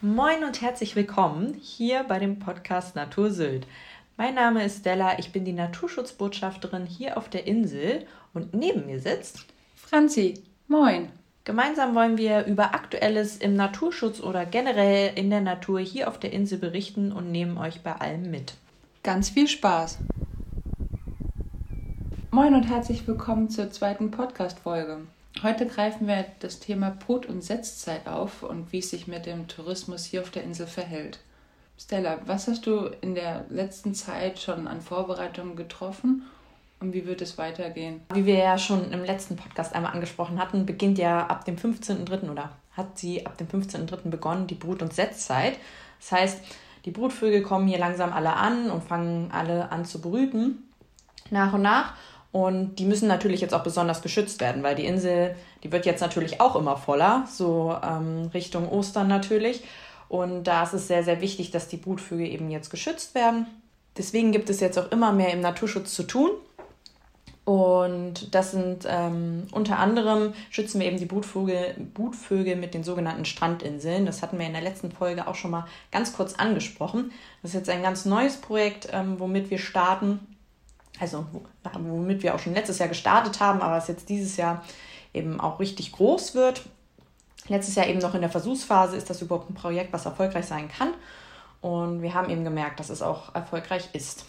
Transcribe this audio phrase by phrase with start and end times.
[0.00, 3.66] Moin und herzlich willkommen hier bei dem Podcast Natur Sylt.
[4.16, 9.00] Mein Name ist Stella, ich bin die Naturschutzbotschafterin hier auf der Insel und neben mir
[9.00, 10.40] sitzt Franzi.
[10.68, 11.08] Moin.
[11.42, 16.32] Gemeinsam wollen wir über Aktuelles im Naturschutz oder generell in der Natur hier auf der
[16.32, 18.54] Insel berichten und nehmen euch bei allem mit.
[19.02, 19.98] Ganz viel Spaß.
[22.30, 24.98] Moin und herzlich willkommen zur zweiten Podcast-Folge.
[25.42, 29.46] Heute greifen wir das Thema Brut- und Setzzeit auf und wie es sich mit dem
[29.46, 31.20] Tourismus hier auf der Insel verhält.
[31.78, 36.24] Stella, was hast du in der letzten Zeit schon an Vorbereitungen getroffen
[36.80, 38.00] und wie wird es weitergehen?
[38.12, 42.30] Wie wir ja schon im letzten Podcast einmal angesprochen hatten, beginnt ja ab dem 15.03.
[42.30, 44.10] oder hat sie ab dem 15.03.
[44.10, 45.56] begonnen, die Brut- und Setzzeit.
[46.00, 46.40] Das heißt,
[46.84, 50.68] die Brutvögel kommen hier langsam alle an und fangen alle an zu brüten,
[51.30, 51.94] nach und nach.
[52.30, 56.00] Und die müssen natürlich jetzt auch besonders geschützt werden, weil die Insel, die wird jetzt
[56.00, 59.62] natürlich auch immer voller, so ähm, Richtung Ostern natürlich.
[60.08, 63.46] Und da ist es sehr, sehr wichtig, dass die Brutvögel eben jetzt geschützt werden.
[63.96, 66.30] Deswegen gibt es jetzt auch immer mehr im Naturschutz zu tun.
[67.44, 73.24] Und das sind ähm, unter anderem schützen wir eben die Brutvögel, Brutvögel mit den sogenannten
[73.24, 74.04] Strandinseln.
[74.04, 77.10] Das hatten wir in der letzten Folge auch schon mal ganz kurz angesprochen.
[77.40, 80.20] Das ist jetzt ein ganz neues Projekt, ähm, womit wir starten
[81.00, 81.26] also
[81.74, 84.64] womit wir auch schon letztes Jahr gestartet haben, aber es jetzt dieses Jahr
[85.14, 86.62] eben auch richtig groß wird.
[87.48, 90.68] Letztes Jahr eben noch in der Versuchsphase ist das überhaupt ein Projekt, was erfolgreich sein
[90.68, 90.92] kann.
[91.60, 94.26] Und wir haben eben gemerkt, dass es auch erfolgreich ist.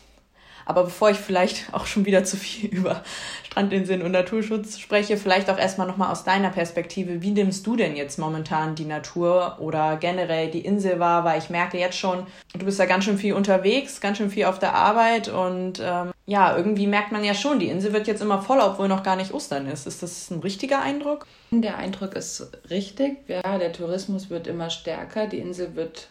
[0.65, 3.03] Aber bevor ich vielleicht auch schon wieder zu viel über
[3.43, 7.21] Strandinseln und Naturschutz spreche, vielleicht auch erstmal nochmal aus deiner Perspektive.
[7.21, 11.23] Wie nimmst du denn jetzt momentan die Natur oder generell die Insel wahr?
[11.23, 14.45] Weil ich merke jetzt schon, du bist ja ganz schön viel unterwegs, ganz schön viel
[14.45, 18.21] auf der Arbeit und ähm, ja, irgendwie merkt man ja schon, die Insel wird jetzt
[18.21, 19.87] immer voller, obwohl noch gar nicht Ostern ist.
[19.87, 21.25] Ist das ein richtiger Eindruck?
[21.49, 23.17] Der Eindruck ist richtig.
[23.27, 26.09] Ja, der Tourismus wird immer stärker, die Insel wird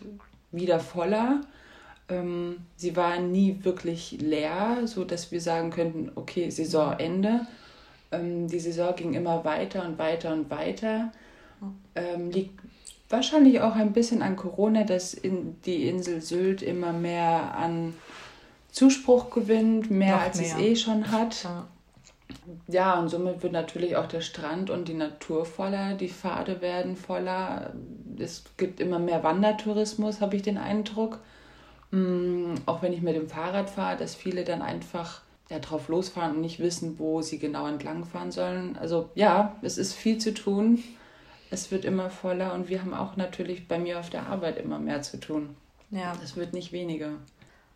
[0.50, 1.43] wieder voller.
[2.09, 7.47] Ähm, sie war nie wirklich leer, so dass wir sagen könnten, okay, Saisonende.
[8.10, 11.12] Ähm, die Saison ging immer weiter und weiter und weiter.
[11.94, 12.59] Ähm, liegt
[13.09, 17.94] wahrscheinlich auch ein bisschen an Corona, dass in die Insel Sylt immer mehr an
[18.71, 20.55] Zuspruch gewinnt, mehr Noch als mehr.
[20.56, 21.45] es eh schon hat.
[21.45, 21.67] Ja.
[22.69, 26.97] ja, und somit wird natürlich auch der Strand und die Natur voller, die Pfade werden
[26.97, 27.73] voller.
[28.19, 31.21] Es gibt immer mehr Wandertourismus, habe ich den Eindruck.
[31.91, 36.37] Mm, auch wenn ich mit dem Fahrrad fahre, dass viele dann einfach ja, drauf losfahren
[36.37, 38.77] und nicht wissen, wo sie genau entlang fahren sollen.
[38.79, 40.83] Also ja, es ist viel zu tun.
[41.50, 44.79] Es wird immer voller und wir haben auch natürlich bei mir auf der Arbeit immer
[44.79, 45.56] mehr zu tun.
[45.91, 46.12] Ja.
[46.23, 47.12] Es wird nicht weniger.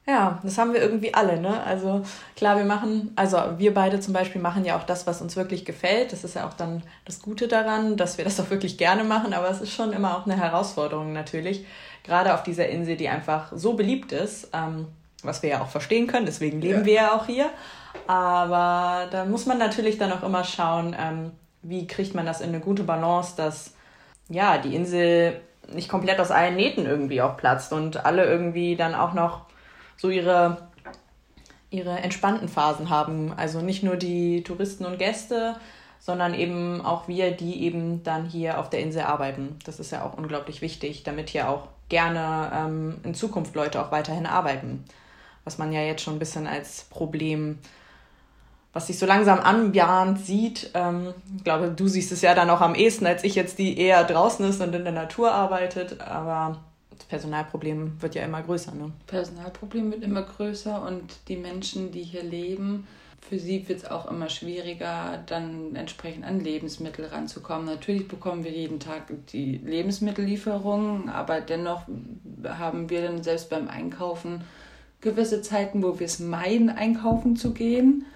[0.04, 1.62] Ja, das haben wir irgendwie alle, ne?
[1.62, 2.02] Also
[2.34, 5.64] klar, wir machen, also wir beide zum Beispiel machen ja auch das, was uns wirklich
[5.64, 6.12] gefällt.
[6.12, 9.32] Das ist ja auch dann das Gute daran, dass wir das auch wirklich gerne machen,
[9.32, 11.64] aber es ist schon immer auch eine Herausforderung natürlich,
[12.02, 14.88] gerade auf dieser Insel, die einfach so beliebt ist, ähm,
[15.22, 16.84] was wir ja auch verstehen können, deswegen leben ja.
[16.84, 17.50] wir ja auch hier.
[18.08, 21.30] Aber da muss man natürlich dann auch immer schauen, ähm,
[21.62, 23.74] wie kriegt man das in eine gute Balance, dass
[24.28, 25.40] ja die Insel
[25.72, 29.42] nicht komplett aus allen Nähten irgendwie auch platzt und alle irgendwie dann auch noch
[30.02, 30.56] so ihre,
[31.70, 33.32] ihre entspannten Phasen haben.
[33.36, 35.54] Also nicht nur die Touristen und Gäste,
[36.00, 39.60] sondern eben auch wir, die eben dann hier auf der Insel arbeiten.
[39.64, 43.92] Das ist ja auch unglaublich wichtig, damit hier auch gerne ähm, in Zukunft Leute auch
[43.92, 44.84] weiterhin arbeiten.
[45.44, 47.60] Was man ja jetzt schon ein bisschen als Problem,
[48.72, 50.72] was sich so langsam anbahnt, sieht.
[50.74, 53.78] Ähm, ich glaube, du siehst es ja dann auch am ehesten, als ich jetzt, die
[53.78, 56.00] eher draußen ist und in der Natur arbeitet.
[56.00, 56.58] Aber
[57.12, 58.74] Personalproblem wird ja immer größer.
[58.74, 58.90] Ne?
[59.06, 62.86] Personalproblem wird immer größer und die Menschen, die hier leben,
[63.20, 67.66] für sie wird es auch immer schwieriger, dann entsprechend an Lebensmittel ranzukommen.
[67.66, 71.82] Natürlich bekommen wir jeden Tag die Lebensmittellieferungen, aber dennoch
[72.48, 74.44] haben wir dann selbst beim Einkaufen
[75.02, 78.06] gewisse Zeiten, wo wir es meiden, einkaufen zu gehen.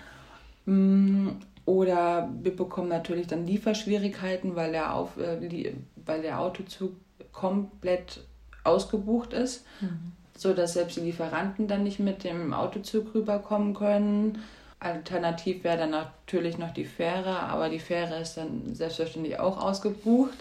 [0.64, 1.32] Mm,
[1.66, 5.74] oder wir bekommen natürlich dann Lieferschwierigkeiten, weil der, Auf, äh,
[6.06, 6.92] weil der Autozug
[7.32, 8.20] komplett
[8.66, 10.12] ausgebucht ist, mhm.
[10.36, 14.42] sodass selbst die Lieferanten dann nicht mit dem Autozug rüberkommen können.
[14.78, 20.36] Alternativ wäre dann natürlich noch die Fähre, aber die Fähre ist dann selbstverständlich auch ausgebucht.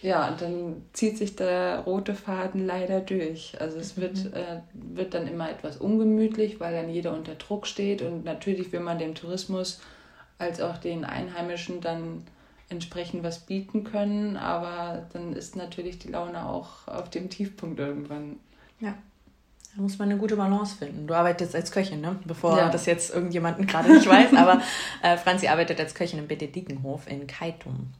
[0.00, 3.56] Ja, und dann zieht sich der rote Faden leider durch.
[3.60, 4.02] Also es mhm.
[4.02, 8.70] wird, äh, wird dann immer etwas ungemütlich, weil dann jeder unter Druck steht und natürlich
[8.72, 9.80] will man dem Tourismus
[10.38, 12.22] als auch den Einheimischen dann
[12.68, 18.36] entsprechend was bieten können, aber dann ist natürlich die Laune auch auf dem Tiefpunkt irgendwann.
[18.80, 18.94] Ja.
[19.74, 21.06] Da muss man eine gute Balance finden.
[21.06, 22.16] Du arbeitest als Köchin, ne?
[22.24, 22.68] Bevor ja.
[22.68, 24.60] das jetzt irgendjemanden gerade nicht weiß, aber
[25.02, 27.92] äh, Franzi arbeitet als Köchin im Benediktenhof in Kaitum.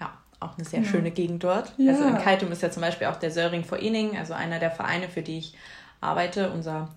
[0.00, 0.12] Ja.
[0.40, 0.86] auch eine sehr ja.
[0.86, 1.72] schöne Gegend dort.
[1.76, 1.92] Ja.
[1.92, 4.70] Also in Kaitum ist ja zum Beispiel auch der Söring vor Ening, also einer der
[4.70, 5.54] Vereine, für die ich
[6.00, 6.88] arbeite, unser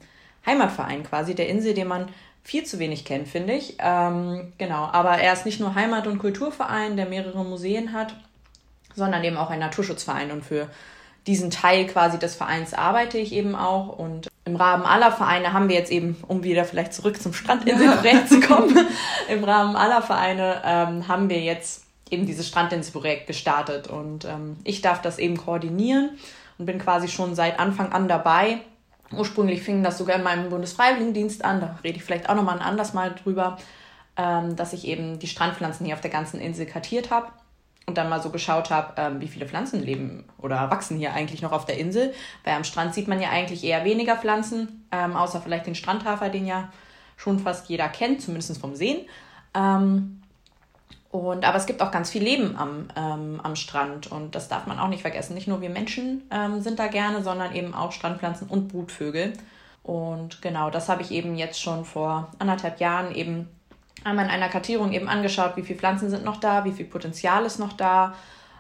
[0.46, 2.08] Heimatverein quasi, der Insel, den man
[2.44, 3.78] viel zu wenig kennt, finde ich.
[3.80, 8.16] Ähm, genau, aber er ist nicht nur Heimat- und Kulturverein, der mehrere Museen hat,
[8.96, 10.32] sondern eben auch ein Naturschutzverein.
[10.32, 10.70] Und für
[11.26, 13.98] diesen Teil quasi des Vereins arbeite ich eben auch.
[13.98, 18.28] Und im Rahmen aller Vereine haben wir jetzt eben, um wieder vielleicht zurück zum Strandinselprojekt
[18.28, 18.88] zu kommen,
[19.30, 23.88] im Rahmen aller Vereine ähm, haben wir jetzt eben dieses Strandinselprojekt gestartet.
[23.88, 26.10] Und ähm, ich darf das eben koordinieren
[26.58, 28.60] und bin quasi schon seit Anfang an dabei
[29.18, 32.94] Ursprünglich fing das sogar in meinem Bundesfreiwilligendienst an, da rede ich vielleicht auch nochmal anders
[32.94, 33.58] mal drüber,
[34.18, 37.28] ähm, dass ich eben die Strandpflanzen hier auf der ganzen Insel kartiert habe
[37.86, 41.42] und dann mal so geschaut habe, ähm, wie viele Pflanzen leben oder wachsen hier eigentlich
[41.42, 42.14] noch auf der Insel.
[42.44, 46.30] Weil am Strand sieht man ja eigentlich eher weniger Pflanzen, ähm, außer vielleicht den Strandhafer,
[46.30, 46.72] den ja
[47.18, 49.06] schon fast jeder kennt, zumindest vom Sehen.
[49.54, 50.23] Ähm,
[51.14, 54.66] und, aber es gibt auch ganz viel Leben am, ähm, am Strand und das darf
[54.66, 55.36] man auch nicht vergessen.
[55.36, 59.34] Nicht nur wir Menschen ähm, sind da gerne, sondern eben auch Strandpflanzen und Brutvögel.
[59.84, 63.48] Und genau, das habe ich eben jetzt schon vor anderthalb Jahren eben
[64.04, 67.46] einmal in einer Kartierung eben angeschaut, wie viele Pflanzen sind noch da, wie viel Potenzial
[67.46, 68.16] ist noch da,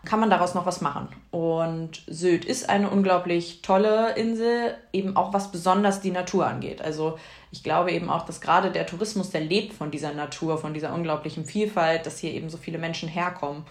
[0.05, 1.07] kann man daraus noch was machen.
[1.31, 6.81] Und Sylt ist eine unglaublich tolle Insel, eben auch was besonders die Natur angeht.
[6.81, 7.17] Also
[7.51, 10.94] ich glaube eben auch, dass gerade der Tourismus, der lebt von dieser Natur, von dieser
[10.94, 13.63] unglaublichen Vielfalt, dass hier eben so viele Menschen herkommen.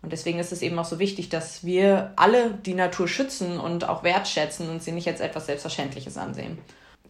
[0.00, 3.88] Und deswegen ist es eben auch so wichtig, dass wir alle die Natur schützen und
[3.88, 6.58] auch wertschätzen und sie nicht als etwas Selbstverständliches ansehen.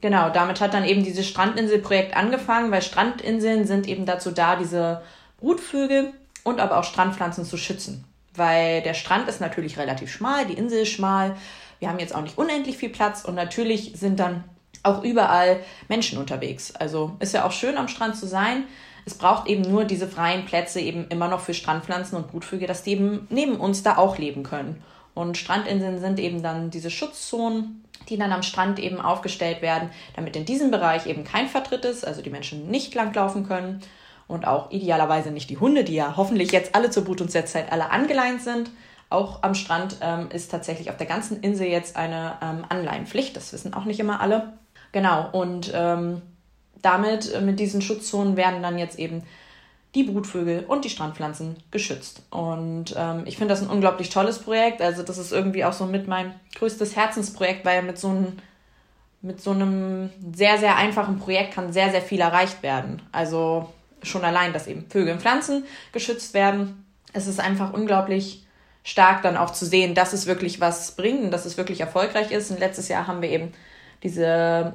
[0.00, 5.02] Genau, damit hat dann eben dieses Strandinselprojekt angefangen, weil Strandinseln sind eben dazu da, diese
[5.38, 6.12] Brutvögel
[6.42, 8.04] und aber auch Strandpflanzen zu schützen
[8.34, 11.36] weil der Strand ist natürlich relativ schmal, die Insel ist schmal.
[11.78, 14.44] Wir haben jetzt auch nicht unendlich viel Platz und natürlich sind dann
[14.82, 16.74] auch überall Menschen unterwegs.
[16.74, 18.64] Also ist ja auch schön am Strand zu sein.
[19.06, 22.82] Es braucht eben nur diese freien Plätze eben immer noch für Strandpflanzen und Brutvögel, dass
[22.82, 24.82] die eben neben uns da auch leben können.
[25.14, 30.36] Und Strandinseln sind eben dann diese Schutzzonen, die dann am Strand eben aufgestellt werden, damit
[30.36, 33.80] in diesem Bereich eben kein Vertritt ist, also die Menschen nicht langlaufen können
[34.26, 37.70] und auch idealerweise nicht die Hunde, die ja hoffentlich jetzt alle zur Brut- und Setzzeit
[37.70, 38.70] alle angeleint sind.
[39.10, 43.36] Auch am Strand ähm, ist tatsächlich auf der ganzen Insel jetzt eine ähm, Anleihenpflicht.
[43.36, 44.54] Das wissen auch nicht immer alle.
[44.92, 46.22] Genau, und ähm,
[46.82, 49.22] damit, äh, mit diesen Schutzzonen werden dann jetzt eben
[49.94, 52.22] die Brutvögel und die Strandpflanzen geschützt.
[52.30, 54.82] Und ähm, ich finde das ein unglaublich tolles Projekt.
[54.82, 58.38] Also das ist irgendwie auch so mit meinem größtes Herzensprojekt, weil mit so einem
[59.22, 63.00] mit so einem sehr, sehr einfachen Projekt kann sehr, sehr viel erreicht werden.
[63.10, 63.70] Also
[64.04, 66.84] schon allein, dass eben Vögel und Pflanzen geschützt werden.
[67.12, 68.44] Es ist einfach unglaublich
[68.82, 72.30] stark dann auch zu sehen, dass es wirklich was bringt und dass es wirklich erfolgreich
[72.30, 72.50] ist.
[72.50, 73.52] Und letztes Jahr haben wir eben
[74.02, 74.74] diese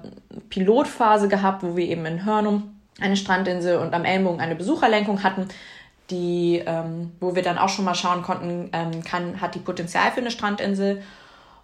[0.50, 5.48] Pilotphase gehabt, wo wir eben in Hörnum eine Strandinsel und am Ellenbogen eine Besucherlenkung hatten,
[6.10, 10.12] die, ähm, wo wir dann auch schon mal schauen konnten, ähm, kann, hat die Potenzial
[10.12, 11.04] für eine Strandinsel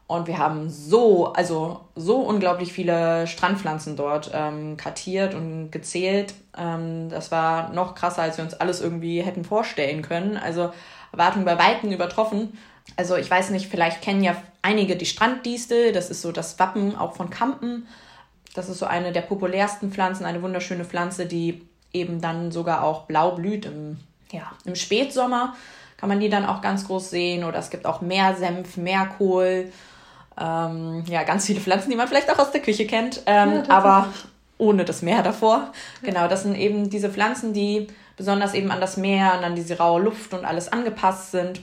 [0.08, 6.36] und wir haben so, also so unglaublich viele Strandpflanzen dort ähm, kartiert und gezählt.
[6.56, 10.38] Ähm, das war noch krasser, als wir uns alles irgendwie hätten vorstellen können.
[10.38, 10.72] Also
[11.12, 12.56] Erwartungen bei Weitem übertroffen.
[12.98, 15.92] Also ich weiß nicht, vielleicht kennen ja einige die Stranddistel.
[15.92, 17.88] Das ist so das Wappen auch von Kampen.
[18.54, 23.04] Das ist so eine der populärsten Pflanzen, eine wunderschöne Pflanze, die eben dann sogar auch
[23.04, 23.98] blau blüht im,
[24.32, 25.56] ja, im Spätsommer.
[25.98, 27.44] Kann man die dann auch ganz groß sehen.
[27.44, 29.72] Oder es gibt auch Meersenf, Meerkohl.
[30.40, 33.70] Ähm, ja, ganz viele Pflanzen, die man vielleicht auch aus der Küche kennt, ähm, ja,
[33.70, 34.14] aber
[34.58, 35.72] ohne das Meer davor.
[36.02, 36.10] Ja.
[36.10, 37.88] Genau, das sind eben diese Pflanzen, die
[38.18, 41.62] besonders eben an das Meer und an diese raue Luft und alles angepasst sind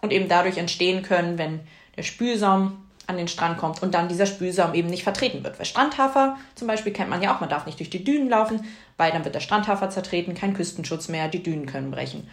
[0.00, 1.60] und eben dadurch entstehen können, wenn
[1.96, 5.58] der Spülsaum an den Strand kommt und dann dieser Spülsaum eben nicht vertreten wird.
[5.58, 8.64] Weil Strandhafer zum Beispiel kennt man ja auch, man darf nicht durch die Dünen laufen,
[8.96, 12.28] weil dann wird der Strandhafer zertreten, kein Küstenschutz mehr, die Dünen können brechen.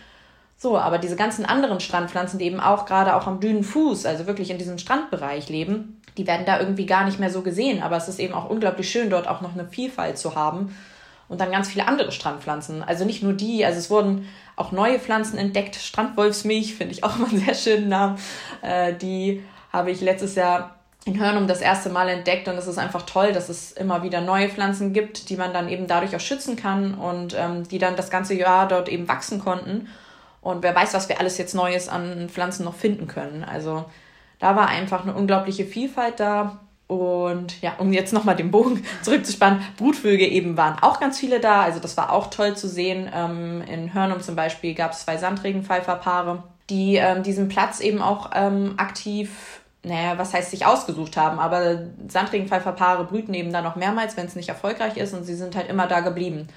[0.59, 4.49] So, aber diese ganzen anderen Strandpflanzen, die eben auch gerade auch am Dünenfuß, also wirklich
[4.49, 7.83] in diesem Strandbereich leben, die werden da irgendwie gar nicht mehr so gesehen.
[7.83, 10.75] Aber es ist eben auch unglaublich schön, dort auch noch eine Vielfalt zu haben.
[11.29, 12.81] Und dann ganz viele andere Strandpflanzen.
[12.81, 15.75] Also nicht nur die, also es wurden auch neue Pflanzen entdeckt.
[15.75, 18.17] Strandwolfsmilch finde ich auch immer einen sehr schönen Namen.
[18.63, 22.77] Äh, die habe ich letztes Jahr in Hörnum das erste Mal entdeckt und es ist
[22.77, 26.19] einfach toll, dass es immer wieder neue Pflanzen gibt, die man dann eben dadurch auch
[26.21, 29.87] schützen kann und ähm, die dann das ganze Jahr dort eben wachsen konnten.
[30.48, 33.44] Und wer weiß, was wir alles jetzt Neues an Pflanzen noch finden können.
[33.44, 33.84] Also
[34.39, 36.62] da war einfach eine unglaubliche Vielfalt da.
[36.88, 41.63] Und ja, um jetzt nochmal den Bogen zurückzuspannen, Brutvögel eben waren auch ganz viele da.
[41.63, 43.12] Also das war auch toll zu sehen.
[43.13, 48.30] Ähm, in Hörnum zum Beispiel gab es zwei Sandregenpfeiferpaare, die ähm, diesen Platz eben auch
[48.34, 54.16] ähm, aktiv, naja, was heißt sich ausgesucht haben, aber Sandregenpfeiferpaare brüten eben da noch mehrmals,
[54.16, 56.48] wenn es nicht erfolgreich ist und sie sind halt immer da geblieben.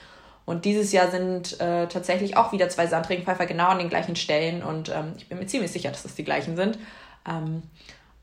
[0.44, 4.62] Und dieses Jahr sind äh, tatsächlich auch wieder zwei Sandregenpfeifer genau an den gleichen Stellen
[4.62, 6.78] und ähm, ich bin mir ziemlich sicher, dass das die gleichen sind.
[7.28, 7.62] Ähm,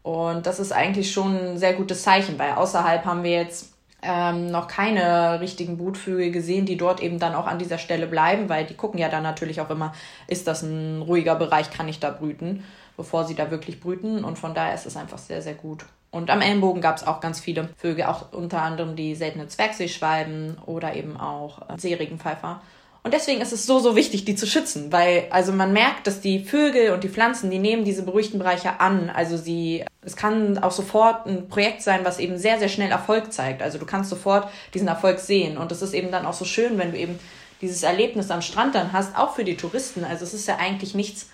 [0.04, 4.48] und das ist eigentlich schon ein sehr gutes Zeichen, weil außerhalb haben wir jetzt ähm,
[4.48, 8.66] noch keine richtigen Brutvögel gesehen, die dort eben dann auch an dieser Stelle bleiben, weil
[8.66, 9.94] die gucken ja dann natürlich auch immer,
[10.28, 12.64] ist das ein ruhiger Bereich, kann ich da brüten,
[12.96, 14.24] bevor sie da wirklich brüten.
[14.24, 15.86] Und von daher ist es einfach sehr, sehr gut.
[16.18, 20.58] Und am Ellenbogen gab es auch ganz viele Vögel, auch unter anderem die seltene Zwergseeschwalben
[20.66, 22.60] oder eben auch äh, Seeregenpfeifer.
[23.04, 26.20] Und deswegen ist es so, so wichtig, die zu schützen, weil also man merkt, dass
[26.20, 29.12] die Vögel und die Pflanzen, die nehmen diese beruhigten Bereiche an.
[29.12, 33.32] Also sie, es kann auch sofort ein Projekt sein, was eben sehr, sehr schnell Erfolg
[33.32, 33.62] zeigt.
[33.62, 35.56] Also du kannst sofort diesen Erfolg sehen.
[35.60, 37.20] Und es ist eben dann auch so schön, wenn du eben
[37.62, 40.04] dieses Erlebnis am Strand dann hast, auch für die Touristen.
[40.04, 41.30] Also es ist ja eigentlich nichts,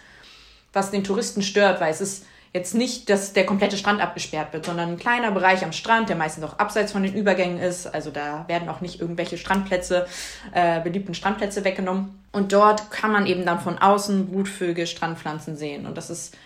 [0.73, 4.65] was den Touristen stört, weil es ist jetzt nicht, dass der komplette Strand abgesperrt wird,
[4.65, 7.87] sondern ein kleiner Bereich am Strand, der meistens auch abseits von den Übergängen ist.
[7.87, 10.05] Also da werden auch nicht irgendwelche Strandplätze,
[10.53, 12.23] äh, beliebten Strandplätze weggenommen.
[12.31, 15.87] Und dort kann man eben dann von außen Brutvögel, Strandpflanzen sehen.
[15.87, 16.37] Und das ist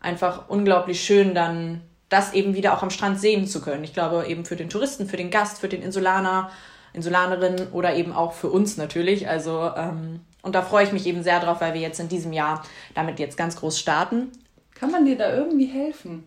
[0.00, 3.82] einfach unglaublich schön, dann das eben wieder auch am Strand sehen zu können.
[3.82, 6.50] Ich glaube eben für den Touristen, für den Gast, für den Insulaner,
[6.92, 9.28] Insulanerin oder eben auch für uns natürlich.
[9.28, 12.32] Also ähm, und da freue ich mich eben sehr drauf, weil wir jetzt in diesem
[12.32, 12.62] Jahr
[12.94, 14.30] damit jetzt ganz groß starten.
[14.78, 16.24] Kann man dir da irgendwie helfen?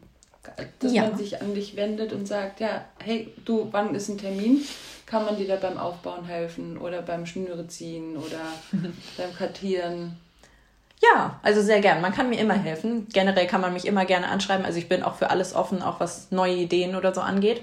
[0.80, 1.04] Dass ja.
[1.04, 4.62] man sich an dich wendet und sagt, ja, hey, du, wann ist ein Termin?
[5.06, 8.42] Kann man dir da beim Aufbauen helfen oder beim Schnüre ziehen oder
[9.18, 10.18] beim Kartieren?
[11.02, 12.02] Ja, also sehr gern.
[12.02, 13.08] Man kann mir immer helfen.
[13.12, 14.66] Generell kann man mich immer gerne anschreiben.
[14.66, 17.62] Also ich bin auch für alles offen, auch was neue Ideen oder so angeht.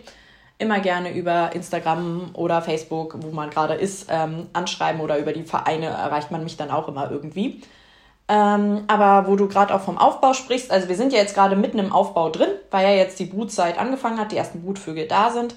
[0.59, 5.45] Immer gerne über Instagram oder Facebook, wo man gerade ist, ähm, anschreiben oder über die
[5.45, 7.63] Vereine erreicht man mich dann auch immer irgendwie.
[8.29, 11.57] Ähm, aber wo du gerade auch vom Aufbau sprichst, also wir sind ja jetzt gerade
[11.57, 15.31] mitten im Aufbau drin, weil ja jetzt die Brutzeit angefangen hat, die ersten Brutvögel da
[15.31, 15.55] sind.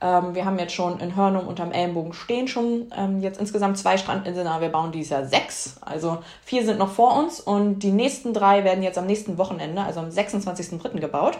[0.00, 3.98] Ähm, wir haben jetzt schon in Hörnum unterm Ellenbogen stehen schon ähm, jetzt insgesamt zwei
[3.98, 5.76] Strandinseln, aber wir bauen dieses Jahr sechs.
[5.82, 9.82] Also vier sind noch vor uns und die nächsten drei werden jetzt am nächsten Wochenende,
[9.82, 11.00] also am 26.03.
[11.00, 11.38] gebaut.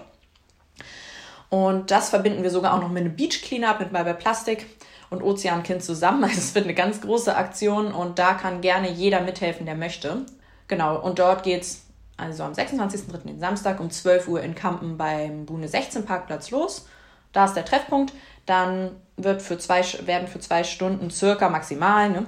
[1.49, 4.67] Und das verbinden wir sogar auch noch mit einem Beach Cleanup mit Bye Plastik
[5.09, 6.25] und Ozeankind zusammen.
[6.25, 10.25] Also es wird eine ganz große Aktion und da kann gerne jeder mithelfen, der möchte.
[10.69, 11.85] Genau, und dort geht es
[12.17, 13.27] also am 26.03.
[13.27, 16.87] den Samstag um 12 Uhr in Kampen beim Bune 16 Parkplatz los.
[17.33, 18.13] Da ist der Treffpunkt.
[18.47, 22.27] Dann wird für zwei, werden für zwei Stunden circa maximal ne,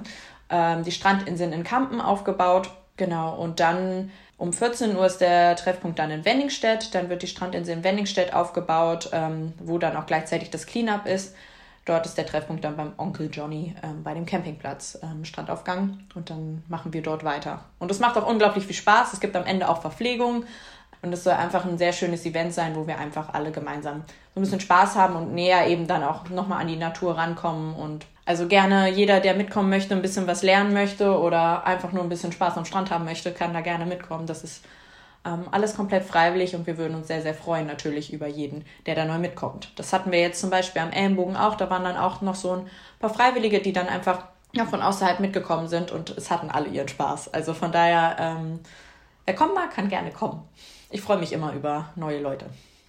[0.49, 2.69] ähm, die Strandinseln in Kampen aufgebaut.
[2.97, 6.93] Genau, und dann um 14 Uhr ist der Treffpunkt dann in Wenningstedt.
[6.93, 11.35] Dann wird die Strandinsel in Wenningstedt aufgebaut, ähm, wo dann auch gleichzeitig das Cleanup ist.
[11.87, 16.29] Dort ist der Treffpunkt dann beim Onkel Johnny ähm, bei dem Campingplatz ähm, Strandaufgang und
[16.29, 17.61] dann machen wir dort weiter.
[17.79, 19.13] Und es macht auch unglaublich viel Spaß.
[19.13, 20.43] Es gibt am Ende auch Verpflegung
[21.01, 24.03] und es soll einfach ein sehr schönes Event sein, wo wir einfach alle gemeinsam
[24.35, 27.73] so ein bisschen Spaß haben und näher eben dann auch nochmal an die Natur rankommen
[27.73, 32.03] und also gerne jeder, der mitkommen möchte, ein bisschen was lernen möchte oder einfach nur
[32.03, 34.27] ein bisschen Spaß am Strand haben möchte, kann da gerne mitkommen.
[34.27, 34.65] Das ist
[35.23, 39.05] alles komplett freiwillig und wir würden uns sehr, sehr freuen natürlich über jeden, der da
[39.05, 39.71] neu mitkommt.
[39.75, 41.55] Das hatten wir jetzt zum Beispiel am Ellenbogen auch.
[41.55, 42.69] Da waren dann auch noch so ein
[42.99, 46.87] paar Freiwillige, die dann einfach ja, von außerhalb mitgekommen sind und es hatten alle ihren
[46.87, 47.33] Spaß.
[47.33, 48.59] Also von daher, ähm,
[49.25, 50.47] wer kommen mag, kann gerne kommen.
[50.89, 52.45] Ich freue mich immer über neue Leute.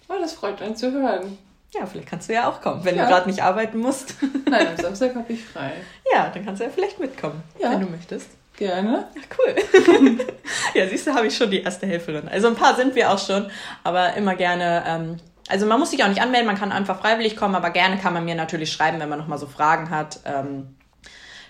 [0.07, 1.37] Oh, das freut einen zu hören.
[1.73, 3.03] Ja, vielleicht kannst du ja auch kommen, wenn ja.
[3.03, 4.15] du gerade nicht arbeiten musst.
[4.49, 5.73] Nein, am Samstag habe ich frei.
[6.11, 7.71] Ja, dann kannst du ja vielleicht mitkommen, ja.
[7.71, 8.29] wenn du möchtest.
[8.59, 9.07] Gerne.
[9.15, 10.17] Ja, cool.
[10.73, 12.27] ja, siehst du, habe ich schon die erste Helferin.
[12.27, 13.49] Also ein paar sind wir auch schon,
[13.85, 14.83] aber immer gerne.
[14.85, 17.97] Ähm, also man muss sich auch nicht anmelden, man kann einfach freiwillig kommen, aber gerne
[17.97, 20.75] kann man mir natürlich schreiben, wenn man nochmal so Fragen hat, ähm,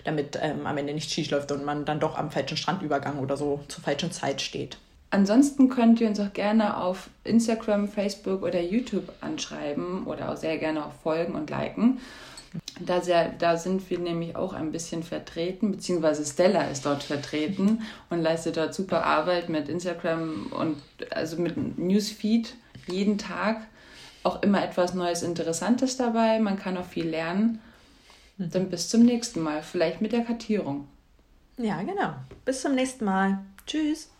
[0.04, 3.36] damit ähm, am Ende nicht schief läuft und man dann doch am falschen Strandübergang oder
[3.36, 4.78] so zur falschen Zeit steht.
[5.10, 10.56] Ansonsten könnt ihr uns auch gerne auf Instagram, Facebook oder YouTube anschreiben oder auch sehr
[10.58, 11.98] gerne auch folgen und liken.
[12.80, 17.82] Da, sehr, da sind wir nämlich auch ein bisschen vertreten, beziehungsweise Stella ist dort vertreten
[18.08, 20.76] und leistet dort super Arbeit mit Instagram und
[21.10, 22.54] also mit Newsfeed
[22.88, 23.66] jeden Tag.
[24.22, 26.40] Auch immer etwas Neues, Interessantes dabei.
[26.40, 27.60] Man kann auch viel lernen.
[28.36, 28.50] Mhm.
[28.50, 30.88] Dann bis zum nächsten Mal, vielleicht mit der Kartierung.
[31.56, 32.14] Ja, genau.
[32.44, 33.38] Bis zum nächsten Mal.
[33.66, 34.10] Tschüss.